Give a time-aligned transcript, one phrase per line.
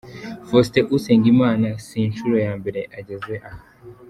[0.47, 3.63] Faustin Usengimana si inshuro ya mbere ageze aha